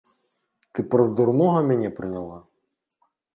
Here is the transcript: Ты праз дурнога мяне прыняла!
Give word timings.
Ты 0.73 0.85
праз 0.93 1.11
дурнога 1.19 1.61
мяне 1.69 1.93
прыняла! 2.01 2.41